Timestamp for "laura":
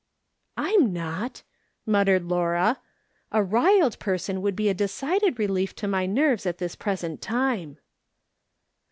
2.25-2.79